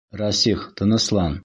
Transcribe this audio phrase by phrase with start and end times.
[0.21, 1.39] Рәсих, тыныслан!